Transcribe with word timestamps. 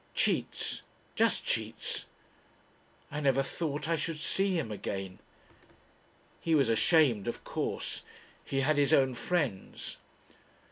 "Cheats... 0.15 0.81
just 1.13 1.45
cheats. 1.45 2.07
"I 3.11 3.19
never 3.19 3.43
thought 3.43 3.87
I 3.87 3.95
should 3.95 4.19
see 4.19 4.57
him 4.57 4.71
again.... 4.71 5.19
"He 6.39 6.55
was 6.55 6.69
ashamed, 6.69 7.27
of 7.27 7.43
course.... 7.43 8.01
He 8.43 8.61
had 8.61 8.77
his 8.77 8.93
own 8.95 9.13
friends." 9.13 9.97